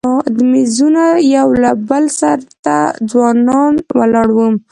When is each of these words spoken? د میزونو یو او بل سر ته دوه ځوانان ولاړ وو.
د 0.35 0.37
میزونو 0.51 1.05
یو 1.35 1.47
او 1.69 1.75
بل 1.89 2.05
سر 2.19 2.39
ته 2.65 2.77
دوه 3.09 3.09
ځوانان 3.09 3.73
ولاړ 3.99 4.27
وو. 4.35 4.47